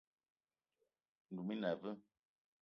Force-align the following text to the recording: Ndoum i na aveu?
Ndoum 1.31 1.49
i 1.53 1.55
na 1.61 1.69
aveu? 1.75 1.97